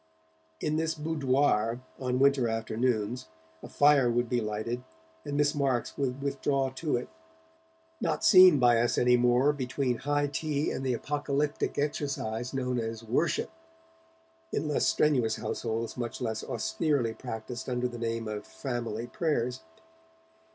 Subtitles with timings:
[0.59, 3.27] In this 'boudoir', on winter afternoons,
[3.61, 4.83] a fire would be lighted,
[5.23, 7.07] and Miss Marks would withdraw to it,
[8.01, 13.51] not seen by us anymore between high tea and the apocalyptic exercise known as 'worship'
[14.51, 19.59] in less strenuous households much less austerely practised under the name of 'family prayers'.